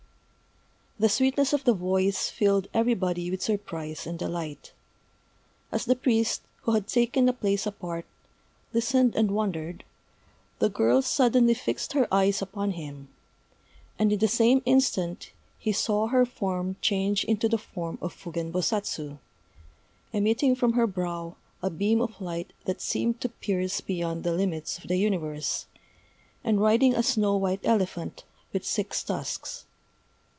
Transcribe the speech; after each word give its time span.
The 0.99 1.09
sweetness 1.09 1.51
of 1.51 1.63
the 1.63 1.73
voice 1.73 2.29
filled 2.29 2.67
everybody 2.75 3.31
with 3.31 3.41
surprise 3.41 4.05
and 4.05 4.19
delight. 4.19 4.71
As 5.71 5.85
the 5.85 5.95
priest, 5.95 6.43
who 6.61 6.73
had 6.73 6.85
taken 6.87 7.27
a 7.27 7.33
place 7.33 7.65
apart, 7.65 8.05
listened 8.71 9.15
and 9.15 9.31
wondered, 9.31 9.83
the 10.59 10.69
girl 10.69 11.01
suddenly 11.01 11.55
fixed 11.55 11.93
her 11.93 12.07
eyes 12.13 12.39
upon 12.39 12.73
him; 12.73 13.07
and 13.97 14.13
in 14.13 14.19
the 14.19 14.27
same 14.27 14.61
instant 14.63 15.31
he 15.57 15.71
saw 15.71 16.05
her 16.05 16.23
form 16.23 16.75
change 16.81 17.23
into 17.23 17.49
the 17.49 17.57
form 17.57 17.97
of 17.99 18.13
Fugen 18.13 18.51
Bosatsu, 18.51 19.17
emitting 20.13 20.55
from 20.55 20.73
her 20.73 20.85
brow 20.85 21.35
a 21.63 21.71
beam 21.71 21.99
of 21.99 22.21
light 22.21 22.53
that 22.65 22.79
seemed 22.79 23.19
to 23.21 23.27
pierce 23.29 23.81
beyond 23.81 24.23
the 24.23 24.33
limits 24.33 24.77
of 24.77 24.83
the 24.87 24.97
universe, 24.97 25.65
and 26.43 26.61
riding 26.61 26.93
a 26.93 27.01
snow 27.01 27.35
white 27.37 27.61
elephant 27.63 28.23
with 28.53 28.63
six 28.63 29.03
tusks. 29.03 29.65